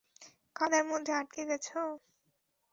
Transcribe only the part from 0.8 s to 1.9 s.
মধ্যে আটকে গেছো?